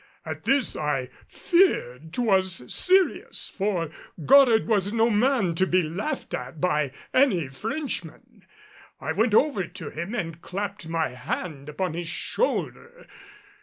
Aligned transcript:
At 0.25 0.45
this 0.45 0.75
I 0.75 1.11
feared 1.27 2.11
'twas 2.11 2.73
serious, 2.73 3.51
for 3.55 3.91
Goddard 4.25 4.65
was 4.67 4.91
no 4.91 5.11
man 5.11 5.53
to 5.53 5.67
be 5.67 5.83
laughed 5.83 6.33
at 6.33 6.59
by 6.59 6.91
any 7.13 7.47
Frenchman. 7.49 8.43
I 8.99 9.11
went 9.11 9.35
over 9.35 9.67
to 9.67 9.89
him 9.91 10.15
and 10.15 10.41
clapped 10.41 10.89
my 10.89 11.09
hand 11.09 11.69
upon 11.69 11.93
his 11.93 12.07
shoulder. 12.07 13.05